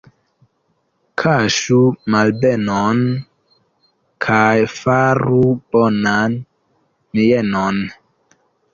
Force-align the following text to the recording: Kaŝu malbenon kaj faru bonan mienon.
Kaŝu 1.21 1.77
malbenon 2.15 3.05
kaj 4.27 4.57
faru 4.75 5.45
bonan 5.77 6.43
mienon. 7.21 7.85